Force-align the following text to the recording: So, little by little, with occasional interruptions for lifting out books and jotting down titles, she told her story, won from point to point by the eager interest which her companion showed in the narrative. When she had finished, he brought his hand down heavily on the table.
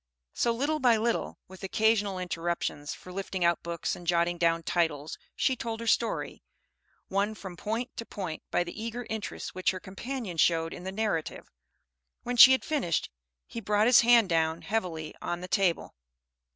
So, 0.33 0.51
little 0.51 0.79
by 0.79 0.97
little, 0.97 1.37
with 1.47 1.63
occasional 1.63 2.17
interruptions 2.17 2.91
for 2.95 3.13
lifting 3.13 3.45
out 3.45 3.61
books 3.61 3.95
and 3.95 4.07
jotting 4.07 4.39
down 4.39 4.63
titles, 4.63 5.15
she 5.35 5.55
told 5.55 5.79
her 5.79 5.85
story, 5.85 6.41
won 7.07 7.35
from 7.35 7.55
point 7.55 7.95
to 7.97 8.05
point 8.07 8.41
by 8.49 8.63
the 8.63 8.83
eager 8.83 9.05
interest 9.11 9.53
which 9.53 9.69
her 9.69 9.79
companion 9.79 10.37
showed 10.37 10.73
in 10.73 10.85
the 10.85 10.91
narrative. 10.91 11.51
When 12.23 12.35
she 12.35 12.51
had 12.51 12.65
finished, 12.65 13.11
he 13.45 13.59
brought 13.61 13.85
his 13.85 13.99
hand 14.01 14.27
down 14.29 14.63
heavily 14.63 15.13
on 15.21 15.41
the 15.41 15.47
table. 15.47 15.93